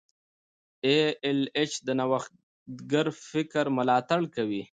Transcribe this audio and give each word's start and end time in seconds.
ای 0.85 0.97
ایل 1.25 1.39
ایچ 1.57 1.71
د 1.87 1.89
نوښتګر 1.99 3.05
فکر 3.29 3.65
ملاتړ 3.77 4.21
کوي. 4.35 4.63